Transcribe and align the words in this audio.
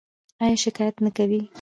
ایا 0.43 0.55
شکایت 0.63 0.95
نه 1.05 1.09
کوئ؟ 1.17 1.41